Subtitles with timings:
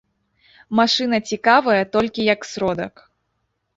[0.79, 2.93] Машына цікавая толькі як сродак.